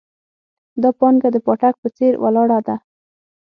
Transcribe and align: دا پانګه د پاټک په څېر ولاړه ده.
دا 0.81 0.89
پانګه 0.99 1.29
د 1.33 1.37
پاټک 1.45 1.75
په 1.81 1.87
څېر 1.95 2.13
ولاړه 2.23 2.59
ده. 2.67 2.75